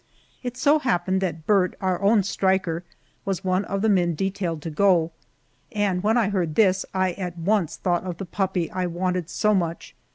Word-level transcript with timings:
It 0.41 0.57
so 0.57 0.79
happened 0.79 1.21
that 1.21 1.45
Burt, 1.45 1.75
our 1.79 2.01
own 2.01 2.23
striker, 2.23 2.83
was 3.23 3.43
one 3.43 3.63
of 3.65 3.83
the 3.83 3.87
men 3.89 4.15
detailed 4.15 4.63
to 4.63 4.71
go, 4.71 5.11
and 5.71 6.01
when 6.01 6.17
I 6.17 6.29
heard 6.29 6.55
this 6.55 6.87
I 6.91 7.11
at 7.11 7.37
once 7.37 7.75
thought 7.77 8.03
of 8.03 8.17
the 8.17 8.25
puppy 8.25 8.71
I 8.71 8.87
wanted 8.87 9.29
so 9.29 9.53
much. 9.53 9.93